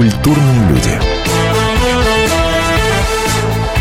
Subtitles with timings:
[0.00, 0.98] Культурные люди.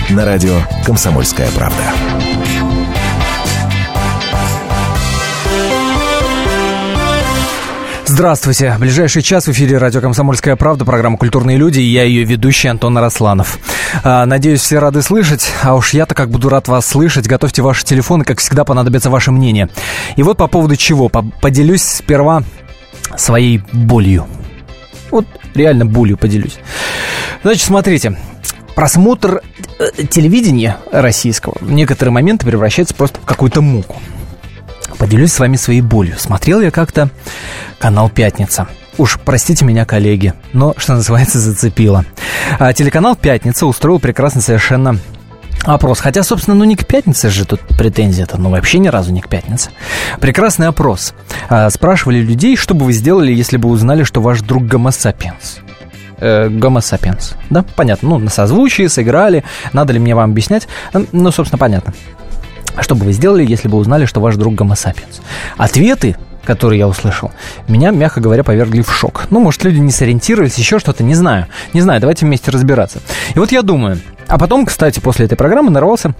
[0.10, 0.54] На радио
[0.86, 1.82] «Комсомольская правда».
[8.06, 8.74] Здравствуйте.
[8.74, 12.68] В ближайший час в эфире радио «Комсомольская правда», программа «Культурные люди» и я ее ведущий
[12.68, 13.58] Антон Арасланов.
[14.04, 17.30] А, надеюсь, все рады слышать, а уж я-то как буду рад вас слышать.
[17.30, 19.70] Готовьте ваши телефоны, как всегда понадобится ваше мнение.
[20.18, 21.08] И вот по поводу чего.
[21.08, 22.44] Поделюсь сперва
[23.16, 24.28] своей болью.
[25.12, 26.58] Вот реально болью поделюсь.
[27.44, 28.18] Значит, смотрите.
[28.76, 29.42] Просмотр
[29.80, 33.98] э, телевидения российского в некоторые моменты превращается просто в какую-то муку.
[34.98, 36.18] Поделюсь с вами своей болью.
[36.18, 37.10] Смотрел я как-то
[37.80, 38.68] канал «Пятница».
[38.98, 42.06] Уж простите меня, коллеги, но, что называется, зацепило.
[42.60, 44.98] А, телеканал «Пятница» устроил прекрасно совершенно
[45.64, 46.00] Опрос.
[46.00, 49.28] Хотя, собственно, ну не к пятнице же тут претензия-то, ну вообще ни разу не к
[49.28, 49.72] пятнице.
[50.20, 51.14] Прекрасный опрос.
[51.50, 55.60] А, спрашивали людей, что бы вы сделали, если бы узнали, что ваш друг гомосапиенс.
[56.18, 57.36] Э, гомосапиенс.
[57.50, 58.10] Да, понятно.
[58.10, 59.44] Ну, на созвучии сыграли.
[59.74, 60.68] Надо ли мне вам объяснять?
[61.12, 61.94] Ну, собственно, понятно.
[62.80, 65.22] Что бы вы сделали, если бы узнали, что ваш друг гомосапиенс?
[65.58, 67.32] Ответы которые я услышал,
[67.68, 69.28] меня, мягко говоря, повергли в шок.
[69.30, 71.46] Ну, может, люди не сориентировались, еще что-то, не знаю.
[71.74, 73.02] Не знаю, давайте вместе разбираться.
[73.36, 74.00] И вот я думаю,
[74.30, 76.14] а потом, кстати, после этой программы нарвался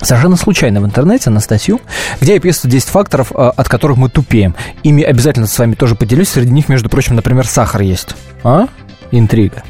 [0.00, 1.80] совершенно случайно в интернете на статью,
[2.20, 4.54] где описывают 10 факторов, а, от которых мы тупеем.
[4.82, 6.28] Ими обязательно с вами тоже поделюсь.
[6.28, 8.14] Среди них, между прочим, например, сахар есть.
[8.44, 8.66] А?
[9.10, 9.62] Интрига.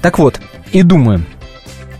[0.00, 0.40] Так вот,
[0.72, 1.24] и думаю,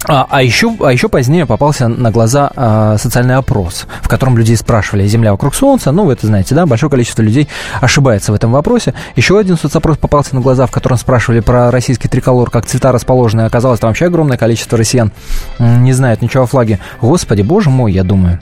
[0.08, 4.56] а, а, еще, а еще позднее попался на глаза а, социальный опрос, в котором людей
[4.56, 7.48] спрашивали, Земля вокруг Солнца, ну, вы это знаете, да, большое количество людей
[7.80, 8.94] ошибается в этом вопросе.
[9.16, 13.42] Еще один соцопрос попался на глаза, в котором спрашивали про российский триколор, как цвета расположены,
[13.42, 15.12] оказалось, там вообще огромное количество россиян
[15.58, 16.80] не знают ничего о флаге.
[17.00, 18.40] Господи, боже мой, я думаю.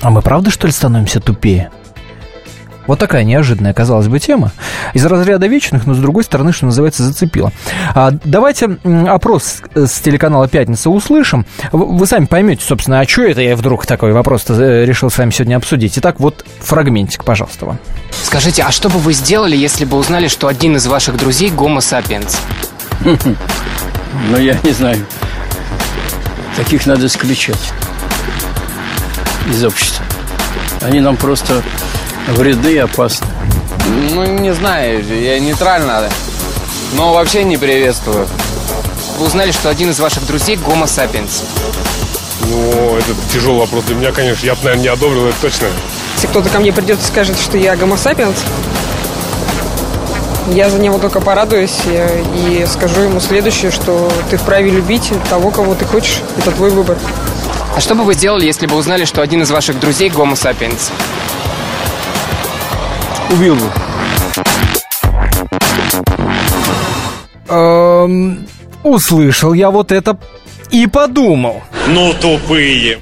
[0.00, 1.70] А мы правда, что ли, становимся тупее?
[2.86, 4.52] Вот такая неожиданная, казалось бы, тема.
[4.94, 7.52] Из разряда вечных, но с другой стороны, что называется, зацепила.
[7.94, 11.46] А, давайте опрос с телеканала «Пятница» услышим.
[11.70, 15.30] Вы сами поймете, собственно, а что это я вдруг такой вопрос э, решил с вами
[15.30, 15.96] сегодня обсудить.
[15.98, 17.78] Итак, вот фрагментик, пожалуйста, вам.
[18.22, 21.80] Скажите, а что бы вы сделали, если бы узнали, что один из ваших друзей гомо
[21.80, 22.40] сапиенс?
[24.30, 24.98] Ну, я не знаю.
[26.54, 27.72] Таких надо исключать
[29.48, 30.04] из общества.
[30.82, 31.62] Они нам просто
[32.28, 33.26] вреды и опасны.
[34.14, 36.08] Ну, не знаю, я нейтрально,
[36.94, 38.26] но вообще не приветствую.
[39.18, 41.42] Вы узнали, что один из ваших друзей гомо сапиенс.
[42.48, 44.44] Ну, это тяжелый вопрос для меня, конечно.
[44.46, 45.68] Я бы, наверное, не одобрил это точно.
[46.16, 48.36] Если кто-то ко мне придет и скажет, что я гомо сапиенс,
[50.48, 55.74] я за него только порадуюсь и скажу ему следующее, что ты вправе любить того, кого
[55.74, 56.20] ты хочешь.
[56.36, 56.98] Это твой выбор.
[57.76, 60.90] А что бы вы сделали, если бы узнали, что один из ваших друзей гомо сапиенс?
[63.32, 63.70] Убил бы.
[67.48, 68.46] Эм,
[68.82, 70.18] услышал я вот это
[70.70, 71.62] и подумал.
[71.88, 72.98] Ну, тупые.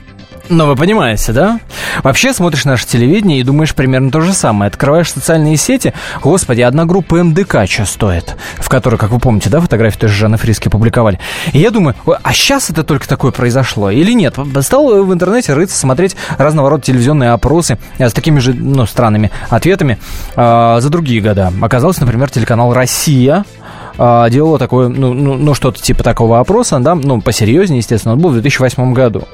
[0.50, 1.60] Но вы понимаете, да?
[2.02, 4.68] Вообще смотришь наше телевидение и думаешь примерно то же самое.
[4.68, 9.60] Открываешь социальные сети, господи, одна группа МДК что стоит, в которой, как вы помните, да,
[9.60, 11.20] фотографии тоже Жанны Фриски публиковали.
[11.52, 14.38] И я думаю, а сейчас это только такое произошло или нет?
[14.62, 19.30] Стал в интернете рыться, смотреть разного рода телевизионные опросы э, с такими же, ну, странными
[19.50, 20.00] ответами
[20.34, 21.52] э, за другие года.
[21.62, 23.44] Оказалось, например, телеканал «Россия»,
[23.96, 28.20] э, делала такое, ну, ну, ну, что-то типа такого опроса, да, ну, посерьезнее, естественно, он
[28.20, 29.28] был в 2008 году.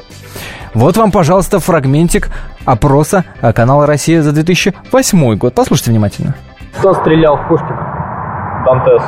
[0.75, 2.31] Вот вам, пожалуйста, фрагментик
[2.65, 5.55] опроса канала «Россия» за 2008 год.
[5.55, 6.35] Послушайте внимательно.
[6.79, 7.97] Кто стрелял в Пушкина?
[8.67, 9.03] Дантес.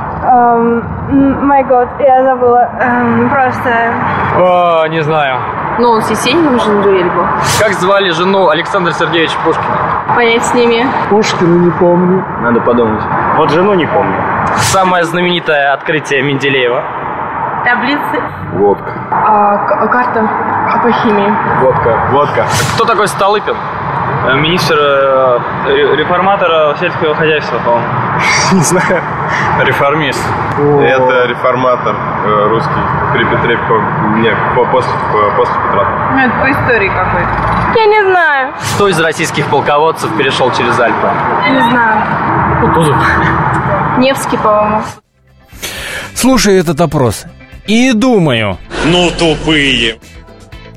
[1.43, 2.71] Май год, я забыла.
[2.81, 3.93] Um, просто...
[4.37, 5.41] О, не знаю.
[5.79, 7.25] Ну, он с Есениным же на дуэль был.
[7.61, 9.77] Как звали жену Александра Сергеевича Пушкина?
[10.15, 10.87] Понять с ними.
[11.11, 12.25] Пушкина не помню.
[12.41, 13.03] Надо подумать.
[13.37, 14.15] Вот жену не помню.
[14.57, 16.83] Самое знаменитое открытие Менделеева.
[17.65, 18.23] Таблицы.
[18.55, 18.93] Водка.
[19.11, 19.57] А,
[19.89, 20.29] карта
[20.83, 21.33] по химии.
[21.61, 22.09] Водка.
[22.11, 22.47] Водка.
[22.75, 23.57] Кто такой Столыпин?
[24.27, 27.89] Э, министр э, реформатора сельского хозяйства, по-моему.
[28.53, 29.03] Не знаю.
[29.61, 30.23] Реформист.
[30.57, 31.95] Это реформатор
[32.25, 32.81] э, русский
[33.13, 33.75] при Петре, по,
[34.19, 35.87] не, по, после, по, после Петра.
[36.13, 37.31] Ну, это по истории какой-то.
[37.77, 38.53] Я не знаю.
[38.75, 41.09] Кто из российских полководцев перешел через Альпы?
[41.51, 42.03] Не знаю.
[42.61, 42.97] Кутузов.
[43.99, 44.83] Невский, по-моему.
[46.15, 47.27] Слушай этот опрос
[47.69, 48.59] и думаю...
[48.87, 49.99] Ну, тупые.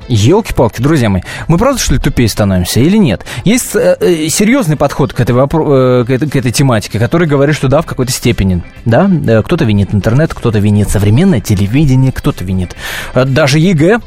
[0.08, 3.24] Елки-палки, друзья мои, мы правда, что ли, тупее становимся или нет?
[3.44, 7.26] Есть э, э, серьезный подход к этой, вопро- э, к, этой, к этой тематике, который
[7.26, 12.12] говорит, что да, в какой-то степени, да, э, кто-то винит интернет, кто-то винит современное телевидение,
[12.12, 12.76] кто-то винит
[13.14, 14.00] даже ЕГЭ,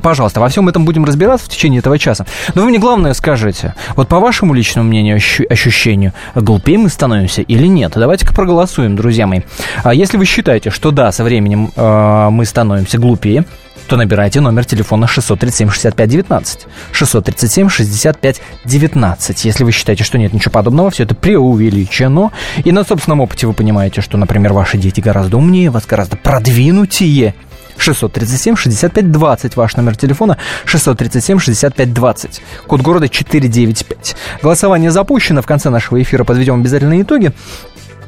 [0.00, 2.24] Пожалуйста, во всем этом будем разбираться в течение этого часа.
[2.54, 7.66] Но вы мне главное скажите, вот по вашему личному мнению, ощущению, глупее мы становимся или
[7.66, 7.92] нет?
[7.94, 9.40] Давайте-ка проголосуем, друзья мои.
[9.84, 13.44] А если вы считаете, что да, со временем э, мы становимся глупее,
[13.86, 16.66] то набирайте номер телефона 637-65-19.
[16.92, 19.40] 637-65-19.
[19.44, 22.32] Если вы считаете, что нет ничего подобного, все это преувеличено.
[22.64, 27.34] И на собственном опыте вы понимаете, что, например, ваши дети гораздо умнее вас, гораздо продвинутее.
[27.78, 34.16] 637-65-20, ваш номер телефона 637-65-20, код города 495.
[34.42, 37.32] Голосование запущено, в конце нашего эфира подведем обязательные итоги.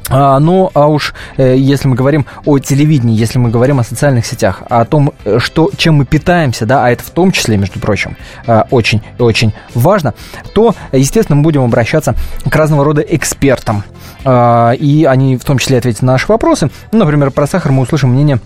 [0.09, 4.25] А, ну, а уж э, если мы говорим о телевидении, если мы говорим о социальных
[4.25, 7.79] сетях, о том, э, что, чем мы питаемся, да, а это в том числе, между
[7.79, 8.15] прочим,
[8.69, 10.13] очень-очень э, важно,
[10.53, 12.13] то, естественно, мы будем обращаться
[12.47, 13.83] к разного рода экспертам.
[14.23, 16.69] Э, и они в том числе ответят на наши вопросы.
[16.91, 18.39] Например, про сахар мы услышим мнение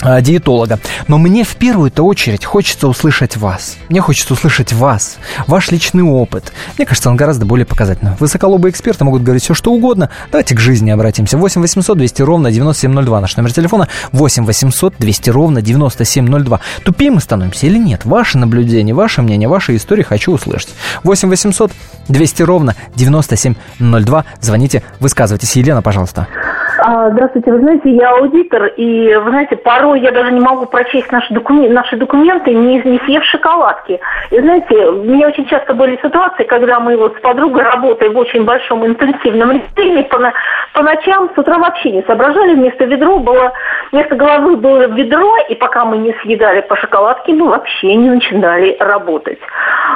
[0.00, 0.78] диетолога.
[1.08, 3.76] Но мне в первую-то очередь хочется услышать вас.
[3.88, 6.52] Мне хочется услышать вас, ваш личный опыт.
[6.76, 8.12] Мне кажется, он гораздо более показательный.
[8.18, 10.10] Высоколобые эксперты могут говорить все, что угодно.
[10.30, 11.38] Давайте к жизни обратимся.
[11.38, 13.20] 8 800 200 ровно 9702.
[13.20, 16.60] Наш номер телефона 8 800 200 ровно 9702.
[16.84, 18.04] Тупее мы становимся или нет?
[18.04, 20.70] Ваше наблюдение, ваше мнение, ваши истории хочу услышать.
[21.04, 21.72] 8 800
[22.08, 24.24] 200 ровно 9702.
[24.40, 25.56] Звоните, высказывайтесь.
[25.56, 26.26] Елена, пожалуйста.
[26.84, 31.12] А, здравствуйте, вы знаете, я аудитор, и, вы знаете, порой я даже не могу прочесть
[31.12, 34.00] наши, документы, наши документы, не, съев шоколадки.
[34.30, 38.18] И, знаете, у меня очень часто были ситуации, когда мы вот с подругой работаем в
[38.18, 40.18] очень большом интенсивном режиме, по,
[40.72, 43.52] по ночам с утра вообще не соображали, вместо ведро было,
[43.92, 48.76] вместо головы было ведро, и пока мы не съедали по шоколадке, мы вообще не начинали
[48.80, 49.38] работать.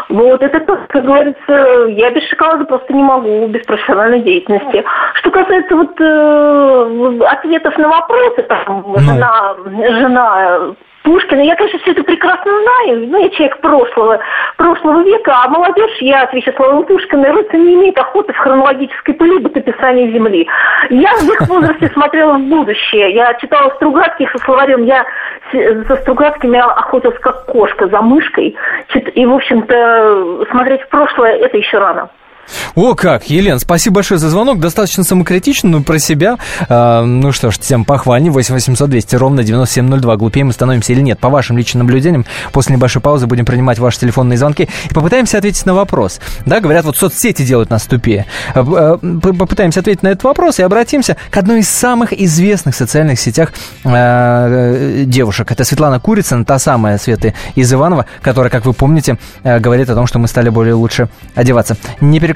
[0.09, 4.85] Вот, это тоже, как говорится, я без шоколада просто не могу, без профессиональной деятельности.
[5.15, 6.76] Что касается вот э,
[7.27, 8.99] ответов на вопросы, там, ну.
[8.99, 10.75] жена, жена
[11.07, 11.41] Пушкина.
[11.43, 13.07] Я, конечно, все это прекрасно знаю.
[13.07, 14.19] Ну, я человек прошлого,
[14.57, 19.39] прошлого века, а молодежь, я от Вячеслава Пушкина, родственница не имеет охоты в хронологической пыли
[19.39, 20.49] бытописания Земли.
[20.91, 23.15] Я в их возрасте смотрела в будущее.
[23.15, 24.85] Я читала Стругацких со словарем.
[24.85, 25.07] Я
[25.53, 28.57] со Стругацкими охотилась как кошка за мышкой.
[29.15, 32.11] И, в общем-то, смотреть в прошлое– это еще рано.
[32.75, 34.61] О, как, Елен, спасибо большое за звонок.
[34.61, 36.39] Достаточно самокритично, но про себя.
[36.69, 38.31] А, ну что ж, тем похвальней.
[38.31, 40.17] 8 800 200 ровно 9702.
[40.17, 41.19] Глупее мы становимся или нет?
[41.19, 45.67] По вашим личным наблюдениям, после небольшой паузы будем принимать ваши телефонные звонки и попытаемся ответить
[45.67, 46.21] на вопрос.
[46.45, 48.27] Да, говорят, вот соцсети делают нас тупее.
[48.55, 53.53] А, попытаемся ответить на этот вопрос и обратимся к одной из самых известных социальных сетях
[53.85, 55.51] э, девушек.
[55.51, 59.95] Это Светлана Курицына, та самая Света из Иванова, которая, как вы помните, э, говорит о
[59.95, 61.77] том, что мы стали более лучше одеваться.
[62.01, 62.36] Не переключайтесь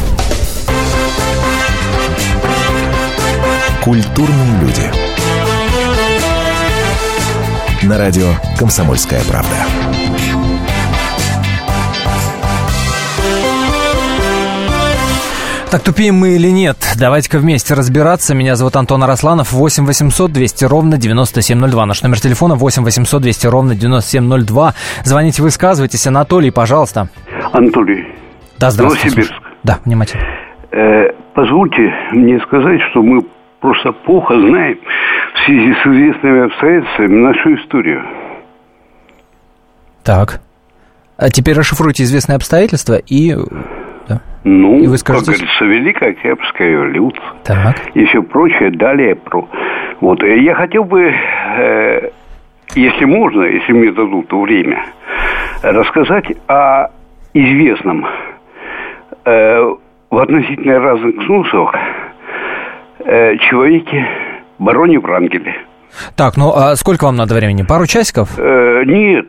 [3.83, 4.83] Культурные люди.
[7.87, 8.27] На радио
[8.59, 9.55] «Комсомольская правда».
[15.71, 16.77] Так тупеем мы или нет?
[16.99, 18.35] Давайте-ка вместе разбираться.
[18.35, 19.51] Меня зовут Антон Арасланов.
[19.51, 21.85] 8 800 200 ровно 9702.
[21.87, 24.75] Наш номер телефона 8 800 200 ровно 9702.
[25.05, 26.05] Звоните, высказывайтесь.
[26.05, 27.09] Анатолий, пожалуйста.
[27.51, 28.05] Анатолий.
[28.59, 29.07] Да, здравствуйте.
[29.15, 29.41] Новосибирск.
[29.63, 30.21] Да, внимательно.
[30.71, 33.23] Э, позвольте мне сказать, что мы
[33.61, 34.79] просто плохо знаем
[35.35, 38.03] в связи с известными обстоятельствами нашу историю.
[40.03, 40.41] Так.
[41.17, 43.35] А теперь расшифруйте известные обстоятельства и...
[44.09, 44.19] Да.
[44.43, 45.31] Ну, и вы скажете...
[45.31, 47.75] как говорится, Великая Октябрьская революция так.
[47.93, 48.71] и все прочее.
[48.71, 49.47] Далее про...
[50.01, 52.09] Вот, э, я хотел бы, э,
[52.73, 54.83] если можно, если мне дадут время,
[55.61, 56.87] рассказать о
[57.35, 58.07] известном
[59.25, 59.75] э,
[60.09, 61.75] в относительно разных смыслах
[63.05, 64.05] э, человеке,
[64.59, 65.53] бароне Врангеле.
[66.15, 67.63] Так, ну а сколько вам надо времени?
[67.63, 68.29] Пару часиков?
[68.37, 69.25] Э, нет.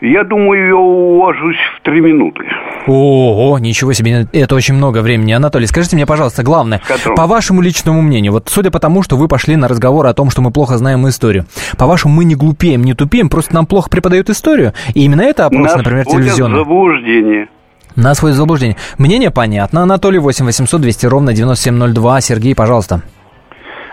[0.00, 2.42] Я думаю, я уложусь в три минуты.
[2.88, 5.32] Ого, ничего себе, это очень много времени.
[5.32, 6.80] Анатолий, скажите мне, пожалуйста, главное,
[7.14, 10.30] по вашему личному мнению, вот судя по тому, что вы пошли на разговор о том,
[10.30, 11.44] что мы плохо знаем историю,
[11.78, 14.72] по-вашему, мы не глупеем, не тупеем, просто нам плохо преподают историю?
[14.94, 16.58] И именно это опрос, Нас например, телевизионный?
[16.58, 17.48] заблуждение.
[17.96, 18.76] На свое заблуждение.
[18.98, 19.82] Мнение понятно.
[19.82, 22.20] Анатолий 8 800 200 ровно 9702.
[22.20, 23.02] Сергей, пожалуйста.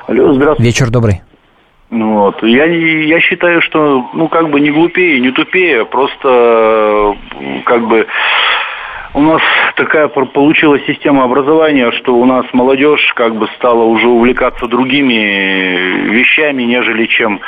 [0.08, 0.64] Алло, здравствуйте.
[0.64, 1.22] Вечер добрый.
[1.92, 2.44] Вот.
[2.44, 7.16] Я, я считаю, что, ну, как бы не глупее, не тупее, просто,
[7.66, 8.06] как бы,
[9.16, 9.42] у нас
[9.76, 16.64] такая получилась система образования, что у нас молодежь как бы стала уже увлекаться другими вещами,
[16.64, 17.40] нежели чем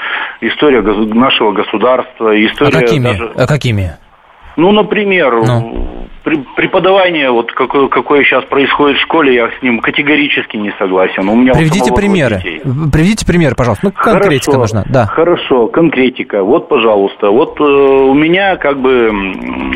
[0.42, 3.04] история нашего государства, история а какими?
[3.04, 3.32] даже...
[3.36, 3.92] А какими?
[4.58, 6.08] Ну, например, ну.
[6.24, 11.28] Преподавание, вот какое, какое сейчас происходит в школе, я с ним категорически не согласен.
[11.28, 12.38] У меня Приведите примеры.
[12.38, 12.62] Детей.
[12.92, 13.88] Приведите примеры, пожалуйста.
[13.88, 14.84] Ну, конкретика хорошо, нужна.
[14.88, 15.08] Да.
[15.08, 16.44] Хорошо, конкретика.
[16.44, 17.32] Вот, пожалуйста.
[17.32, 19.12] Вот э, у меня как бы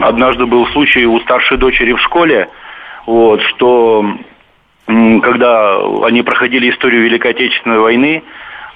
[0.02, 2.50] однажды был случай у старшей дочери в школе,
[3.08, 4.06] вот, что
[4.88, 8.24] когда они проходили историю Великой Отечественной войны,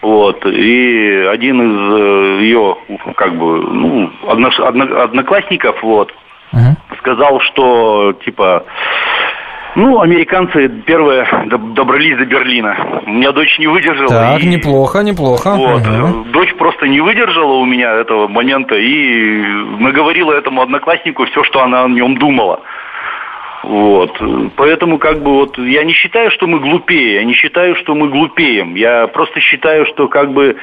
[0.02, 0.46] вот.
[0.46, 2.78] И один из э, ее,
[3.16, 6.14] как бы, ну, одноклассников, вот,
[7.00, 8.66] сказал, что, типа,
[9.76, 13.02] ну, американцы первые добрались до Берлина.
[13.06, 14.08] У меня дочь не выдержала.
[14.08, 14.48] Так, и...
[14.48, 15.54] неплохо, неплохо.
[15.56, 15.82] Вот.
[15.88, 16.24] Угу.
[16.32, 19.42] Дочь просто не выдержала у меня этого момента и
[19.80, 22.62] наговорила этому однокласснику все, что она о нем думала.
[23.64, 24.12] Вот.
[24.56, 28.10] Поэтому как бы вот я не считаю, что мы глупее, я не считаю, что мы
[28.10, 28.76] глупеем.
[28.76, 30.56] Я просто считаю, что как бы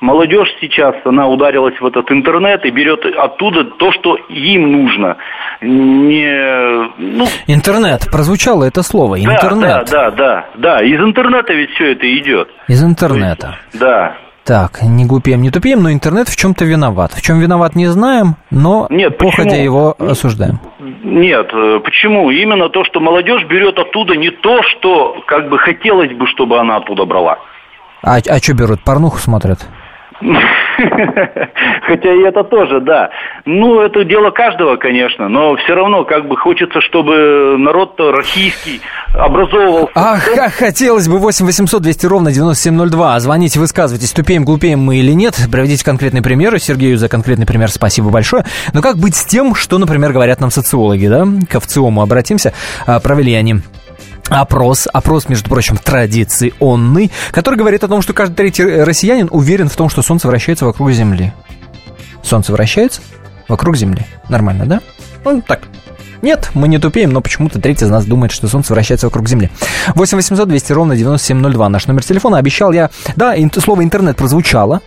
[0.00, 5.16] молодежь сейчас, она ударилась в этот интернет и берет оттуда то, что им нужно.
[5.62, 7.24] Не, ну...
[7.46, 9.88] Интернет, прозвучало это слово, интернет.
[9.90, 12.48] Да, да, да, да, да, из интернета ведь все это идет.
[12.68, 13.58] Из интернета.
[13.72, 14.16] Есть, да.
[14.44, 17.12] Так, не глупеем, не тупеем, но интернет в чем-то виноват.
[17.12, 19.64] В чем виноват, не знаем, но Нет, походя почему?
[19.64, 20.60] его осуждаем.
[20.78, 22.30] Нет, э, почему?
[22.30, 26.76] Именно то, что молодежь берет оттуда не то, что как бы хотелось бы, чтобы она
[26.76, 27.38] оттуда брала.
[28.02, 28.82] А, а что берут?
[28.84, 29.66] Порнуху смотрят?
[31.86, 33.10] Хотя и это тоже, да.
[33.44, 38.80] Ну, это дело каждого, конечно, но все равно как бы хочется, чтобы народ-то российский
[39.14, 39.92] образовывался.
[39.94, 43.20] Ах, как хотелось бы 8 800 200 ровно 9702.
[43.20, 45.34] Звоните, высказывайтесь, тупеем, глупеем мы или нет.
[45.50, 46.58] Приведите конкретные примеры.
[46.58, 48.44] Сергею за конкретный пример спасибо большое.
[48.72, 51.26] Но как быть с тем, что, например, говорят нам социологи, да?
[51.50, 52.52] К ВЦИОМу обратимся.
[52.86, 53.56] А, провели они
[54.28, 59.76] Опрос, опрос, между прочим, традиционный, который говорит о том, что каждый третий россиянин уверен в
[59.76, 61.32] том, что Солнце вращается вокруг Земли.
[62.22, 63.02] Солнце вращается
[63.48, 64.06] вокруг Земли.
[64.28, 64.80] Нормально, да?
[65.24, 65.60] Ну, так,
[66.24, 69.50] нет, мы не тупеем, но почему-то треть из нас думает, что Солнце вращается вокруг Земли.
[69.94, 72.38] 8 800 200 ровно 9702 наш номер телефона.
[72.38, 72.88] Обещал я...
[73.14, 74.80] Да, слово интернет прозвучало.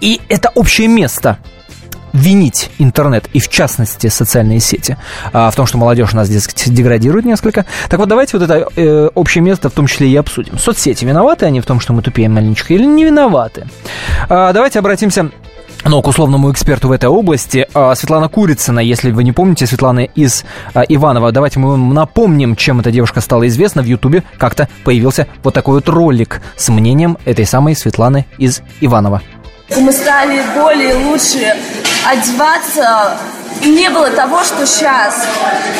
[0.00, 1.38] И это общее место
[2.14, 4.96] винить интернет и, в частности, социальные сети
[5.32, 7.66] а, в том, что молодежь у нас, дескать, деградирует несколько.
[7.90, 10.56] Так вот, давайте вот это э, общее место в том числе и обсудим.
[10.56, 13.66] Соцсети виноваты они в том, что мы тупеем маленечко или не виноваты?
[14.28, 15.30] А, давайте обратимся
[15.84, 20.04] но к условному эксперту в этой области а, Светлана Курицына, если вы не помните, Светлана
[20.04, 20.44] из
[20.88, 21.30] Иванова.
[21.32, 23.82] Давайте мы напомним, чем эта девушка стала известна.
[23.82, 29.20] В Ютубе как-то появился вот такой вот ролик с мнением этой самой Светланы из Иванова.
[29.76, 31.54] Мы стали более лучше
[32.04, 33.18] одеваться.
[33.62, 35.26] Не было того, что сейчас.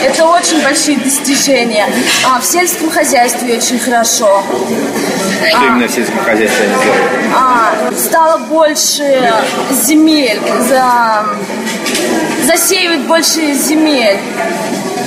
[0.03, 1.87] Это очень большие достижения.
[2.27, 4.43] А, в сельском хозяйстве очень хорошо.
[5.49, 7.13] Что а, именно в сельском хозяйстве они делают?
[7.37, 9.35] А, стало больше
[9.71, 10.41] земель.
[10.69, 11.27] За,
[12.47, 14.19] засеивать больше земель.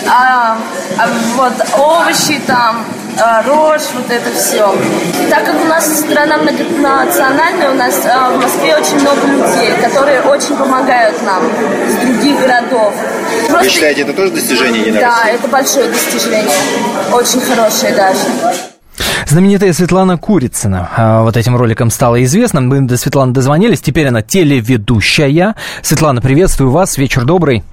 [0.08, 0.58] А,
[0.98, 2.86] а вот овощи там,
[3.20, 4.76] а, рожь, вот это все.
[5.24, 9.74] И так как у нас страна многонациональная, у нас а, в Москве очень много людей,
[9.82, 11.44] которые очень помогают нам
[11.88, 12.94] из других городов.
[13.48, 13.64] Просто...
[13.64, 16.56] Вы считаете, это тоже достижение не Да, это большое достижение.
[17.12, 18.20] Очень хорошее даже.
[19.28, 22.62] Знаменитая Светлана Курицына а, вот этим роликом стала известна.
[22.62, 25.56] Мы до Светланы дозвонились, теперь она телеведущая.
[25.82, 27.64] Светлана, приветствую вас, вечер добрый.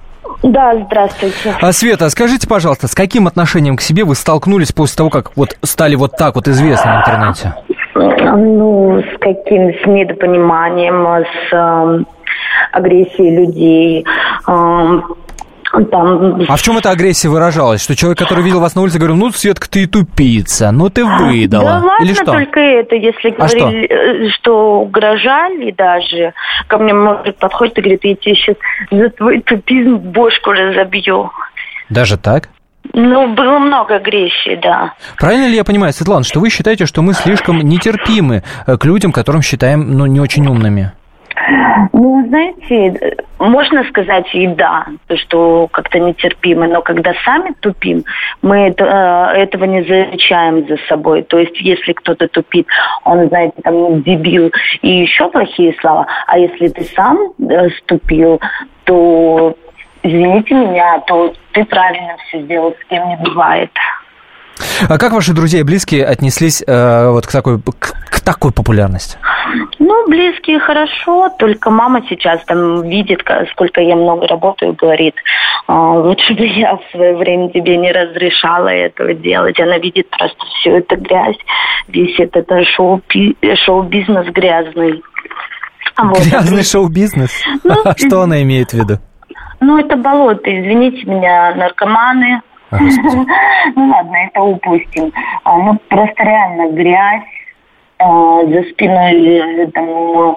[0.43, 1.55] Да, здравствуйте.
[1.61, 5.57] А, Света, скажите, пожалуйста, с каким отношением к себе вы столкнулись после того, как вот
[5.63, 7.55] стали вот так вот известны в интернете?
[7.95, 11.05] Ну, с каким, с недопониманием,
[11.49, 12.03] с э,
[12.73, 14.05] агрессией людей,
[14.47, 14.99] э,
[15.83, 16.41] там...
[16.47, 17.83] А в чем эта агрессия выражалась?
[17.83, 21.63] Что человек, который видел вас на улице, говорил, ну, Светка, ты тупица, ну ты выдала.
[21.63, 22.25] Да ладно Или что?
[22.25, 23.95] только это, если а говорили, что?
[23.95, 26.33] Э, что угрожали даже.
[26.67, 28.55] Ко мне может подходит и говорит, я тебе сейчас
[28.91, 31.31] за твой тупизм бошку разобью.
[31.89, 32.49] Даже так?
[32.93, 34.93] Ну, было много агрессии, да.
[35.17, 39.11] Правильно ли я понимаю, Светлана, что вы считаете, что мы слишком нетерпимы э, к людям,
[39.11, 40.91] которым считаем, ну, не очень умными?
[41.93, 48.03] Ну, знаете, можно сказать и да, что как-то нетерпимы, но когда сами тупим,
[48.41, 51.23] мы это, э, этого не замечаем за собой.
[51.23, 52.67] То есть, если кто-то тупит,
[53.03, 54.51] он, знаете, там дебил
[54.81, 58.39] и еще плохие слова, а если ты сам э, ступил,
[58.85, 59.55] то
[60.03, 63.71] извините меня, то ты правильно все сделал, с кем не бывает.
[64.89, 69.17] А как ваши друзья и близкие отнеслись э, вот к такой, к, к такой популярности?
[69.79, 75.15] Ну, близкие хорошо, только мама сейчас там видит, сколько я много работаю, говорит,
[75.67, 79.59] «А, лучше бы я в свое время тебе не разрешала этого делать.
[79.59, 81.37] Она видит просто всю эту грязь,
[81.87, 85.03] весь этот шоу-бизнес шоу грязный.
[85.97, 86.19] Вот.
[86.25, 87.31] Грязный шоу-бизнес?
[87.63, 88.99] Ну, Что она имеет в виду?
[89.59, 92.41] Ну, это болото, извините меня, наркоманы.
[93.75, 95.11] Ну ладно, это упустим.
[95.43, 97.23] А, ну, просто реально грязь,
[97.97, 100.35] а, за спиной э, там,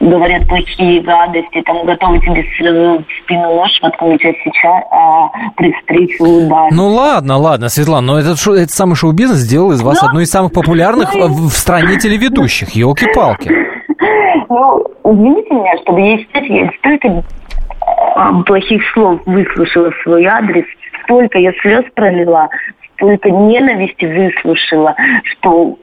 [0.00, 6.22] говорят плохие гадости, там готовы тебе в спину нож воткнуть, а сейчас а, при встрече
[6.22, 6.72] ударить.
[6.72, 10.08] Ну ладно, ладно, Светлана, но этот, этот самый шоу-бизнес сделал из вас но...
[10.08, 12.70] одну из самых популярных ну, в стране телеведущих.
[12.70, 13.50] Елки-палки.
[14.50, 17.22] Ну, извините меня, чтобы я столько
[18.46, 20.64] плохих слов выслушала в свой адрес,
[21.08, 22.48] столько я слез пролила,
[22.94, 25.78] столько ненависти выслушала, что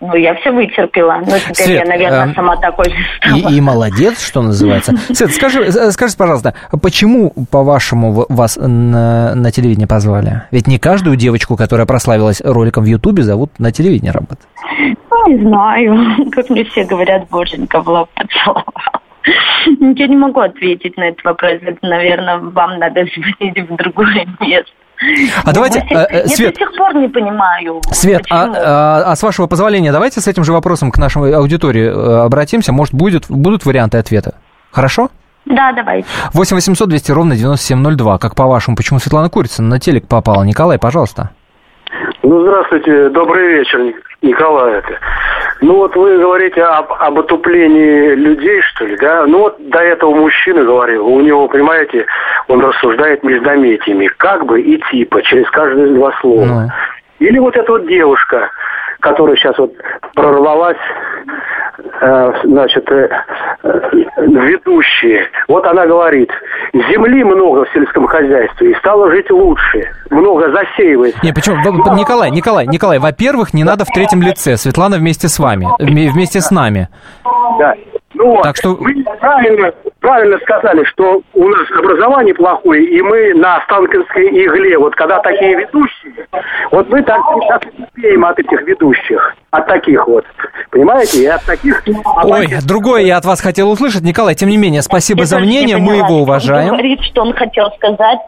[0.00, 1.18] ну, я все вытерпела.
[1.24, 3.52] Но теперь Свет, я, наверное, э, сама такой же стала.
[3.52, 4.96] И, и молодец, что называется.
[5.14, 10.42] Свет, скажи, э, скажите, пожалуйста, почему, по-вашему, вас на, на телевидение позвали?
[10.50, 14.46] Ведь не каждую девочку, которая прославилась роликом в Ютубе, зовут на телевидение работать.
[15.08, 16.30] Ну, не знаю.
[16.32, 18.10] Как мне все говорят, боженька в лоб
[19.96, 21.52] Я не могу ответить на этот вопрос.
[21.62, 24.72] Это, наверное, вам надо звонить в другое место.
[25.44, 26.56] А давайте, я, э, Свет...
[26.60, 27.80] Я до сих пор не понимаю.
[27.90, 31.86] Свет, а, а, а с вашего позволения, давайте с этим же вопросом к нашей аудитории
[31.86, 32.72] э, обратимся.
[32.72, 34.36] Может, будет, будут варианты ответа.
[34.70, 35.10] Хорошо?
[35.44, 36.06] Да, давайте.
[36.32, 38.18] 8 800 200 ровно 9702.
[38.18, 40.44] Как по-вашему, почему Светлана Курицына на телек попала?
[40.44, 41.30] Николай, пожалуйста.
[42.22, 44.74] Ну, здравствуйте, добрый вечер, Николай.
[44.78, 44.96] Это.
[45.60, 49.26] Ну вот вы говорите об, об отуплении людей, что ли, да?
[49.26, 52.06] Ну вот до этого мужчина говорил, у него, понимаете,
[52.46, 56.44] он рассуждает междометиями, как бы и типа, через каждые два слова.
[56.44, 56.68] Mm.
[57.26, 58.50] Или вот эта вот девушка,
[59.02, 59.74] которая сейчас вот
[60.14, 60.78] прорвалась
[62.00, 63.08] Э, значит, э,
[63.62, 63.80] э,
[64.18, 65.28] ведущие.
[65.48, 66.30] Вот она говорит,
[66.72, 69.88] земли много в сельском хозяйстве, и стало жить лучше.
[70.10, 71.20] Много засеивается.
[71.22, 71.56] Не, почему?
[71.94, 74.56] Николай, Николай, Николай, во-первых, не надо в третьем лице.
[74.56, 76.88] Светлана вместе с вами, вместе с нами.
[77.58, 77.74] Да.
[78.14, 78.74] Ну, так что...
[78.74, 84.78] Вы правильно, правильно сказали, что у нас образование плохое, и мы на Останкинской игле.
[84.78, 86.26] Вот когда такие ведущие,
[86.70, 90.24] вот мы так, так успеем от этих ведущих, от таких вот.
[90.70, 91.22] Понимаете?
[91.22, 91.82] И от таких...
[92.24, 94.02] Ой, другое я от вас хотел услышать.
[94.02, 96.70] Николай, тем не менее, спасибо я за мнение, мы его уважаем.
[96.70, 98.18] Он говорит, что он хотел сказать,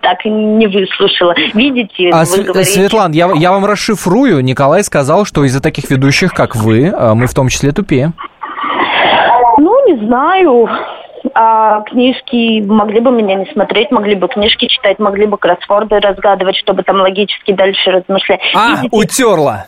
[0.00, 1.34] так и не выслушала.
[1.54, 2.70] Видите, а, вы говорите...
[2.70, 4.42] Светлан, я, я вам расшифрую.
[4.42, 8.12] Николай сказал, что из-за таких ведущих, как вы, а, мы в том числе тупее.
[9.86, 10.68] Не знаю.
[11.34, 16.56] А книжки могли бы меня не смотреть, могли бы книжки читать, могли бы кроссворды разгадывать,
[16.56, 18.40] чтобы там логически дальше размышлять.
[18.54, 18.88] А, Видите?
[18.92, 19.66] утерла.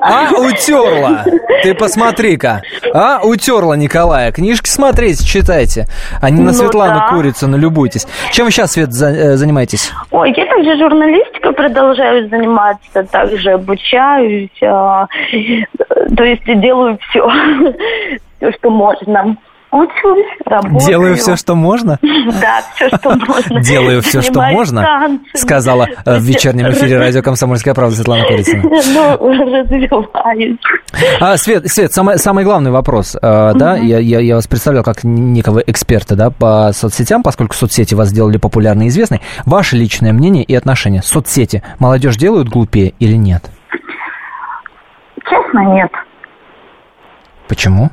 [0.00, 1.24] А, утерла.
[1.62, 2.62] Ты посмотри-ка.
[2.94, 4.32] А, утерла Николая.
[4.32, 5.86] Книжки смотрите, читайте.
[6.22, 7.08] А не на ну, Светлану да.
[7.10, 8.06] Курицыну любуйтесь.
[8.32, 9.92] Чем вы сейчас, Свет, за, э, занимаетесь?
[10.10, 14.50] Ой, я также журналистикой продолжаю заниматься, также обучаюсь.
[14.62, 15.06] Э,
[16.16, 17.28] то есть делаю все,
[18.38, 19.36] все, что можно.
[19.74, 20.86] Учусь, работаю.
[20.86, 21.98] Делаю все, что можно?
[22.40, 23.60] Да, все, что можно.
[23.60, 28.62] Делаю все, что можно, сказала э, в вечернем эфире радио «Комсомольская правда» Светлана Курицына.
[28.94, 30.58] Ну, развиваюсь.
[31.20, 35.02] А, Свет, Свет самый, самый главный вопрос, э, да, я, я, я вас представлял как
[35.02, 39.22] некого эксперта, да, по соцсетям, поскольку соцсети вас сделали популярной и известной.
[39.44, 41.02] Ваше личное мнение и отношение.
[41.02, 43.50] Соцсети молодежь делают глупее или нет?
[45.28, 45.90] Честно, нет.
[47.48, 47.90] Почему?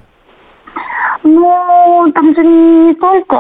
[1.24, 1.71] Ну,
[2.14, 3.36] там же не только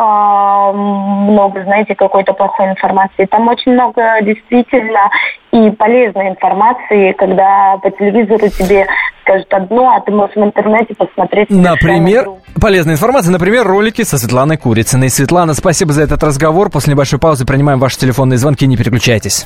[0.73, 3.25] много, знаете, какой-то плохой информации.
[3.25, 5.09] Там очень много действительно
[5.51, 8.87] и полезной информации, когда по телевизору тебе
[9.23, 11.49] скажут одно, а ты можешь в интернете посмотреть.
[11.49, 12.27] Например,
[12.59, 15.09] полезная информация, например, ролики со Светланой Курицыной.
[15.09, 16.69] Светлана, спасибо за этот разговор.
[16.69, 19.45] После небольшой паузы принимаем ваши телефонные звонки, не переключайтесь.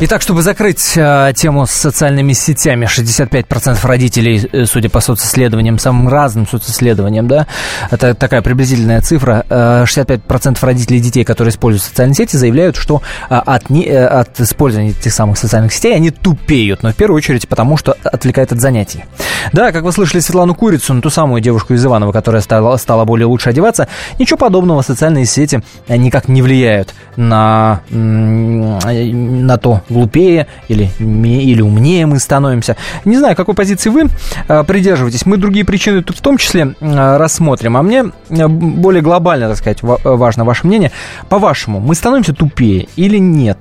[0.00, 6.08] Итак, чтобы закрыть э, тему с социальными сетями, 65% родителей, э, судя по социсследованиям, самым
[6.08, 7.48] разным социсследованиям, да,
[7.90, 13.34] это такая приблизительная цифра, э, 65% родителей детей, которые используют социальные сети, заявляют, что э,
[13.34, 17.48] от, не, э, от использования этих самых социальных сетей они тупеют, но в первую очередь
[17.48, 19.04] потому, что отвлекает от занятий.
[19.52, 23.26] Да, как вы слышали Светлану Курицу, ту самую девушку из Иванова, которая стала, стала более
[23.26, 23.88] лучше одеваться,
[24.20, 32.18] ничего подобного социальные сети никак не влияют на, на то, глупее или, или умнее мы
[32.18, 32.76] становимся.
[33.04, 34.08] Не знаю, какой позиции вы
[34.48, 35.26] э, придерживаетесь.
[35.26, 37.76] Мы другие причины тут в том числе э, рассмотрим.
[37.76, 40.92] А мне э, более глобально, так сказать, важно ваше мнение.
[41.28, 43.58] По-вашему, мы становимся тупее или нет?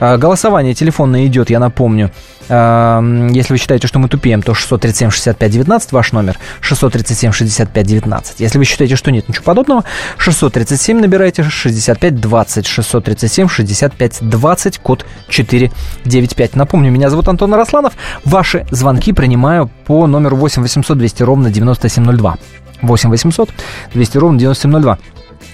[0.00, 2.10] А, голосование телефонное идет, я напомню.
[2.48, 6.38] А, если вы считаете, что мы тупеем, то 637-65-19 ваш номер.
[6.60, 8.34] 637-65-19.
[8.38, 9.84] Если вы считаете, что нет ничего подобного,
[10.18, 12.62] 637 набирайте 65-20.
[12.62, 16.56] 637-65-20, код 495.
[16.56, 17.92] Напомню, меня зовут Антон Росланов.
[18.24, 22.36] Ваши звонки принимаю по номеру 8 800 200 ровно 9702.
[22.82, 23.50] 8 800
[23.94, 24.98] 200 ровно 9702.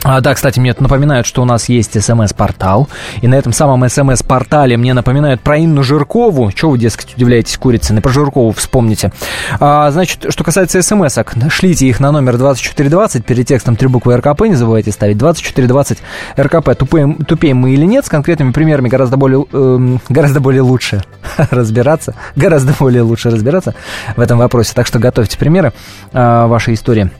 [0.04, 2.88] А, да, кстати, мне напоминают, что у нас есть смс-портал.
[3.20, 6.52] И на этом самом смс-портале мне напоминают про Инну Жиркову.
[6.52, 8.00] Чего вы, дескать, удивляетесь Курицыной?
[8.00, 9.12] Про Жиркову вспомните.
[9.60, 13.24] А, значит, что касается смс-ок, шлите их на номер 2420.
[13.24, 15.18] Перед текстом три буквы РКП не забывайте ставить.
[15.18, 15.98] 2420
[16.38, 16.76] РКП.
[16.76, 18.06] Тупеем, тупеем мы или нет?
[18.06, 21.02] С конкретными примерами гораздо более, э, гораздо более лучше
[21.50, 22.14] разбираться.
[22.36, 23.74] Гораздо более лучше разбираться
[24.16, 24.72] в этом вопросе.
[24.74, 25.72] Так что готовьте примеры
[26.12, 27.10] э, вашей истории.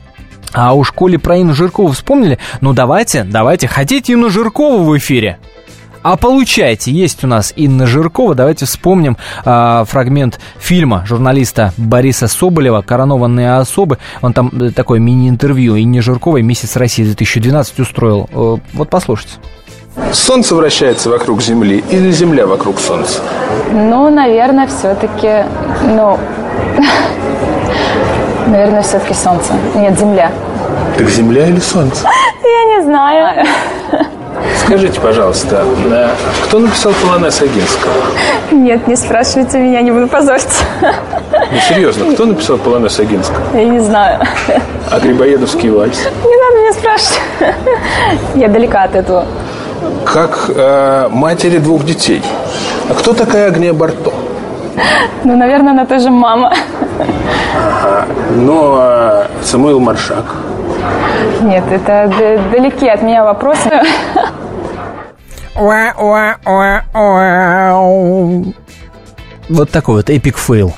[0.53, 2.39] А у школе про Инну Жиркову вспомнили?
[2.61, 5.37] Ну давайте, давайте, хотите Инну Жиркову в эфире?
[6.01, 8.33] А получайте, есть у нас Инна Жиркова.
[8.33, 13.97] Давайте вспомним э, фрагмент фильма журналиста Бориса Соболева «Коронованные особы».
[14.21, 18.29] Он там э, такое мини-интервью Инне Жирковой «Месяц России 2012» устроил.
[18.31, 19.33] Э, вот послушайте.
[20.13, 23.19] Солнце вращается вокруг Земли или Земля вокруг Солнца?
[23.73, 25.43] Ну, наверное, все-таки,
[25.83, 26.17] ну,
[28.49, 29.53] Наверное, все-таки солнце.
[29.75, 30.31] Нет, земля.
[30.97, 32.05] Так земля или солнце?
[32.43, 33.45] Я не знаю.
[34.65, 35.63] Скажите, пожалуйста,
[36.45, 37.93] кто написал полонез Агинского?
[38.51, 40.63] Нет, не спрашивайте меня, не буду позориться.
[40.81, 43.41] Ну, серьезно, кто написал полонез Агинского?
[43.53, 44.19] Я не знаю.
[44.91, 45.99] А Грибоедовский вальс?
[45.99, 47.19] Не надо меня спрашивать.
[48.35, 49.25] Я далека от этого.
[50.05, 52.21] Как э, матери двух детей.
[52.89, 54.11] А кто такая Агния Барто?
[55.23, 56.53] Ну, наверное, она тоже мама.
[56.99, 58.05] Ага.
[58.35, 60.25] Ну, а Самуил Маршак?
[61.41, 62.11] Нет, это
[62.51, 63.69] далеки от меня вопросы.
[69.49, 70.73] Вот такой вот epic fail.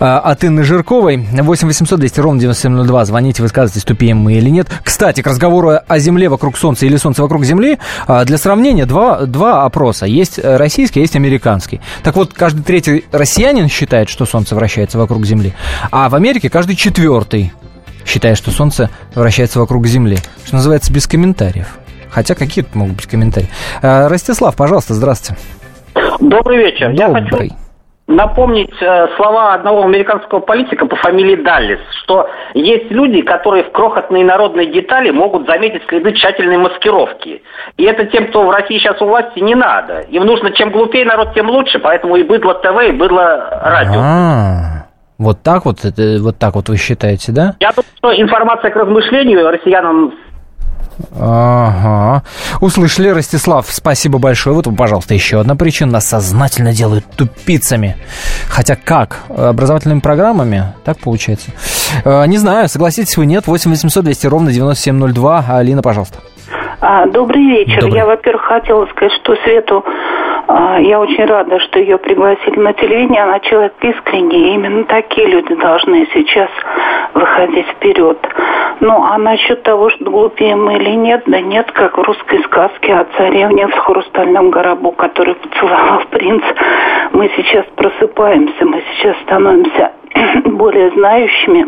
[0.00, 1.16] А, от Инны Жирковой.
[1.16, 3.04] 8 800 200 ровно 9702.
[3.04, 4.68] Звоните, высказывайтесь, тупеем мы или нет.
[4.82, 9.26] Кстати, к разговору о Земле вокруг Солнца или Солнце вокруг Земли, а, для сравнения два,
[9.26, 10.06] два опроса.
[10.06, 11.80] Есть российский, есть американский.
[12.02, 15.54] Так вот, каждый третий россиянин считает, что Солнце вращается вокруг Земли,
[15.90, 17.52] а в Америке каждый четвертый
[18.06, 20.18] считает, что Солнце вращается вокруг Земли.
[20.44, 21.78] Что называется, без комментариев.
[22.10, 23.48] Хотя какие тут могут быть комментарии.
[23.82, 25.40] А, Ростислав, пожалуйста, здравствуйте.
[26.20, 26.94] Добрый вечер.
[26.94, 27.24] Добрый.
[27.24, 27.67] Я хочу
[28.08, 34.24] напомнить э, слова одного американского политика по фамилии Даллис, что есть люди, которые в крохотные
[34.24, 37.42] народные детали могут заметить следы тщательной маскировки.
[37.76, 40.00] И это тем, кто в России сейчас у власти, не надо.
[40.08, 41.78] Им нужно, чем глупее народ, тем лучше.
[41.78, 44.00] Поэтому и быдло ТВ, и быдло радио.
[44.00, 44.88] А-а-а.
[45.18, 47.56] Вот так вот, это, вот так вот вы считаете, да?
[47.58, 50.14] Я думаю, что информация к размышлению россиянам
[51.18, 52.22] Ага.
[52.60, 54.54] Услышали, Ростислав, спасибо большое.
[54.54, 55.92] Вот, пожалуйста, еще одна причина.
[55.92, 57.96] Нас сознательно делают тупицами.
[58.48, 59.20] Хотя как?
[59.28, 60.74] Образовательными программами?
[60.84, 61.50] Так получается.
[62.04, 63.46] Э, не знаю, согласитесь вы, нет.
[63.46, 65.44] 8 800 200 ровно 9702.
[65.48, 66.18] Алина, пожалуйста.
[66.80, 67.80] А, добрый вечер.
[67.80, 67.98] Добрый.
[67.98, 69.84] Я, во-первых, хотела сказать, что Свету
[70.48, 73.22] я очень рада, что ее пригласили на телевидение.
[73.22, 74.54] Она человек искренний.
[74.54, 76.48] Именно такие люди должны сейчас
[77.12, 78.18] выходить вперед.
[78.80, 82.94] Ну, а насчет того, что глупее мы или нет, да нет, как в русской сказке
[82.94, 86.42] о царевне в хрустальном горобу, который поцеловал принц.
[87.12, 89.92] Мы сейчас просыпаемся, мы сейчас становимся
[90.44, 91.66] более знающими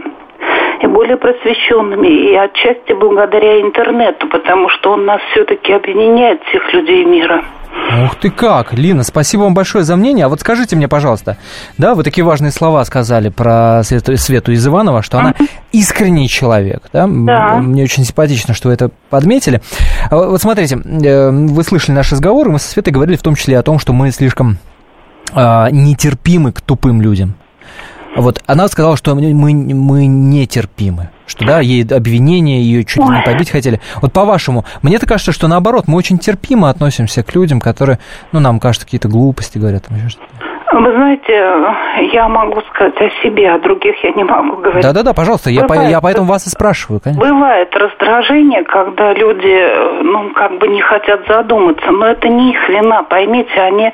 [0.80, 7.04] и более просвещенными, и отчасти благодаря интернету, потому что он нас все-таки объединяет, всех людей
[7.04, 7.42] мира.
[8.04, 10.26] Ух ты как, Лина, спасибо вам большое за мнение.
[10.26, 11.36] А вот скажите мне, пожалуйста,
[11.76, 15.34] да, вы такие важные слова сказали про Свету, Свету из Иванова, что она
[15.72, 17.08] искренний человек, да?
[17.08, 17.56] Да.
[17.56, 19.60] Мне очень симпатично, что вы это подметили.
[20.08, 23.34] А вот смотрите, э, вы слышали наш разговор, и мы со Светой говорили в том
[23.34, 24.58] числе о том, что мы слишком
[25.34, 27.34] э, нетерпимы к тупым людям.
[28.16, 33.22] Вот она сказала, что мы, мы нетерпимы что да, ей обвинения, ее чуть ли не
[33.22, 33.80] побить хотели.
[34.02, 38.00] Вот по-вашему, мне-то кажется, что наоборот, мы очень терпимо относимся к людям, которые,
[38.32, 39.86] ну, нам кажется, какие-то глупости говорят.
[39.86, 39.96] Там,
[40.72, 44.82] вы знаете, я могу сказать о себе, о других я не могу говорить.
[44.82, 47.24] Да-да-да, пожалуйста, я, по, я поэтому вас и спрашиваю, конечно.
[47.24, 53.02] Бывает раздражение, когда люди, ну, как бы не хотят задуматься, но это не их вина,
[53.02, 53.92] поймите, они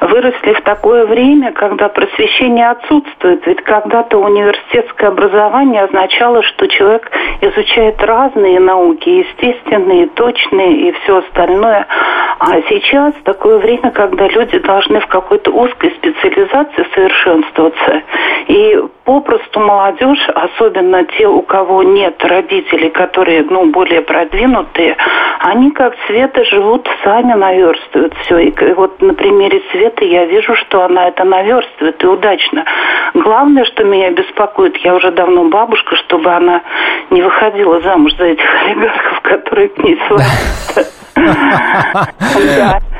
[0.00, 3.46] выросли в такое время, когда просвещение отсутствует.
[3.46, 11.86] Ведь когда-то университетское образование означало, что человек изучает разные науки, естественные, точные и все остальное.
[12.38, 18.02] А сейчас такое время, когда люди должны в какой-то узкой специализации совершенствоваться.
[18.48, 24.96] И попросту молодежь, особенно те, у кого нет родителей, которые ну, более продвинутые,
[25.40, 28.38] они как Света живут сами наверстывают все.
[28.38, 32.64] И вот на примере Светы я вижу, что она это наверстывает и удачно.
[33.14, 36.62] Главное, что меня беспокоит, я уже давно бабушка, чтобы она
[37.10, 40.92] не выходила замуж за этих олигархов, которые к ней сводятся.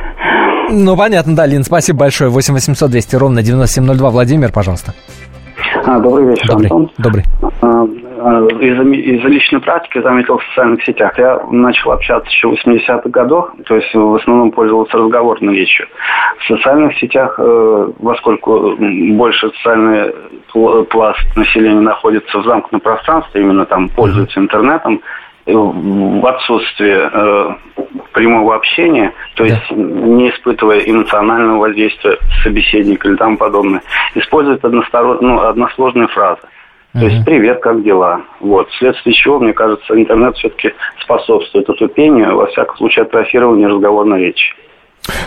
[0.70, 2.30] Ну, понятно, да, Лин, спасибо большое.
[2.30, 4.10] 8 800 200 ровно 9702.
[4.10, 4.94] Владимир, пожалуйста.
[5.84, 6.90] А, добрый вечер, добрый, Антон.
[6.98, 7.24] Добрый.
[7.42, 7.86] А,
[8.20, 11.18] а, из-за, из-за личной практики заметил в социальных сетях.
[11.18, 15.86] Я начал общаться еще в 80-х годах, то есть в основном пользовался разговорной речью.
[16.38, 20.12] В социальных сетях, э, поскольку больше социальный
[20.90, 25.00] пласт населения находится в замкнутом пространстве, именно там пользуется интернетом,
[25.48, 27.50] отсутствие э,
[28.12, 29.76] прямого общения, то есть да.
[29.76, 33.82] не испытывая эмоционального воздействия собеседника или тому подобное,
[34.14, 35.22] использует одностород...
[35.22, 36.42] ну, односложные фразы.
[36.94, 38.22] То есть привет, как дела?
[38.40, 38.68] Вот.
[38.70, 44.54] Вследствие чего, мне кажется, интернет все-таки способствует отупению, во всяком случае, атрофированию разговорной речи.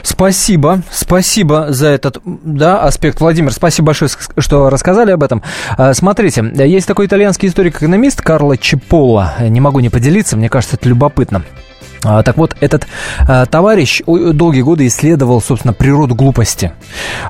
[0.03, 3.19] Спасибо, спасибо за этот да, аспект.
[3.19, 5.43] Владимир, спасибо большое, что рассказали об этом.
[5.77, 9.33] А, смотрите, есть такой итальянский историк-экономист Карло Чиполло.
[9.39, 11.43] Не могу не поделиться, мне кажется, это любопытно.
[12.03, 12.87] А, так вот, этот
[13.27, 16.71] а, товарищ долгие годы исследовал, собственно, природу глупости.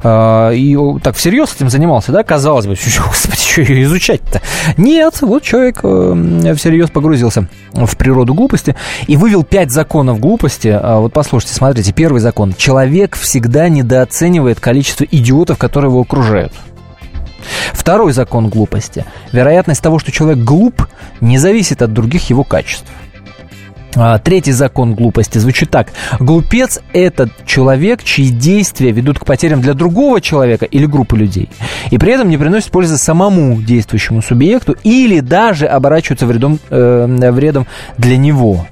[0.03, 4.41] А, и так всерьез этим занимался, да, казалось бы, господи, что ее изучать-то?
[4.77, 8.75] Нет, вот человек э, всерьез погрузился в природу глупости
[9.07, 10.79] и вывел пять законов глупости.
[10.81, 12.53] Вот послушайте, смотрите, первый закон.
[12.53, 16.53] Человек всегда недооценивает количество идиотов, которые его окружают.
[17.73, 19.05] Второй закон глупости.
[19.31, 20.87] Вероятность того, что человек глуп,
[21.19, 22.85] не зависит от других его качеств.
[23.95, 25.89] А, третий закон глупости звучит так.
[26.19, 31.49] Глупец– это человек, чьи действия ведут к потерям для другого человека или группы людей,
[31.89, 37.67] и при этом не приносит пользы самому действующему субъекту или даже оборачиваются вредом, э, вредом
[37.97, 38.65] для него.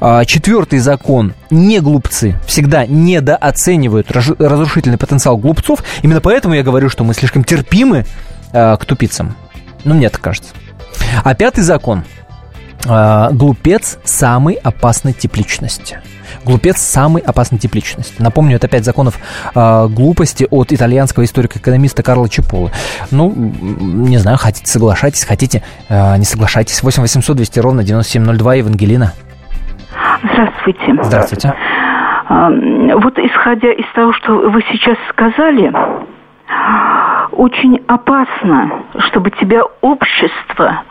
[0.00, 1.32] А, четвертый закон.
[1.50, 5.82] Не глупцы всегда недооценивают разрушительный потенциал глупцов.
[6.02, 8.04] Именно поэтому я говорю, что мы слишком терпимы
[8.52, 9.36] э, к тупицам.
[9.84, 10.50] Ну, мне так кажется.
[11.22, 12.04] А пятый закон–
[12.84, 15.98] глупец самый опасный тип личности.
[16.44, 18.20] Глупец самый опасный тип личности.
[18.20, 19.18] Напомню, это пять законов
[19.54, 22.70] э, глупости от итальянского историка-экономиста Карла Чиполы.
[23.10, 26.82] Ну, не знаю, хотите соглашайтесь, хотите э, не соглашайтесь.
[26.82, 29.12] 8 800 200 ровно 9702, Евангелина.
[30.22, 31.02] Здравствуйте.
[31.02, 31.54] Здравствуйте.
[32.28, 35.70] Вот исходя из того, что вы сейчас сказали,
[37.32, 40.82] очень опасно, чтобы тебя общество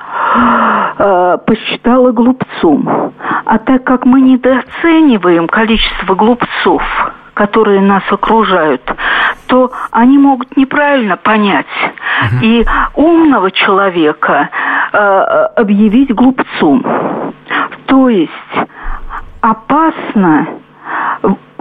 [0.98, 3.14] э, посчитало глупцом.
[3.46, 6.84] А так как мы недооцениваем количество глупцов,
[7.34, 8.82] которые нас окружают,
[9.48, 11.66] то они могут неправильно понять
[12.22, 12.44] угу.
[12.44, 12.66] и
[12.96, 14.50] умного человека
[14.92, 14.98] э,
[15.56, 16.84] объявить глупцом.
[17.86, 18.32] То есть
[19.42, 20.48] опасно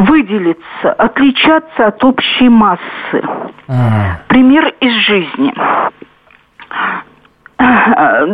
[0.05, 3.23] выделиться, отличаться от общей массы.
[3.69, 4.19] А.
[4.29, 5.55] Пример из жизни.